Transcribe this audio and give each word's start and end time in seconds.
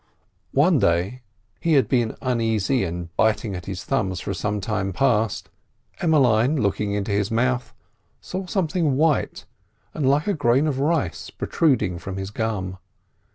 One 0.55 0.79
day—he 0.79 1.73
had 1.73 1.87
been 1.87 2.17
uneasy 2.23 2.83
and 2.85 3.15
biting 3.15 3.55
at 3.55 3.67
his 3.67 3.83
thumbs 3.83 4.19
for 4.19 4.33
some 4.33 4.59
time 4.59 4.93
past—Emmeline, 4.93 6.59
looking 6.59 6.91
into 6.93 7.11
his 7.11 7.29
mouth, 7.29 7.71
saw 8.19 8.47
something 8.47 8.95
white 8.97 9.45
and 9.93 10.09
like 10.09 10.25
a 10.25 10.33
grain 10.33 10.65
of 10.65 10.79
rice 10.79 11.29
protruding 11.29 11.99
from 11.99 12.17
his 12.17 12.31
gum. 12.31 12.79